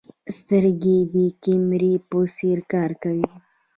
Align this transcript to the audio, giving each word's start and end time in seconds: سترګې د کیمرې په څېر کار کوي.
سترګې 0.37 0.97
د 1.13 1.15
کیمرې 1.43 1.93
په 2.09 2.19
څېر 2.35 2.57
کار 2.73 2.91
کوي. 3.03 3.27